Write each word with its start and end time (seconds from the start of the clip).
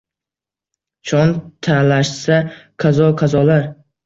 Shon 1.11 1.33
talashsa 1.67 2.39
kazo-kazolar. 2.87 3.63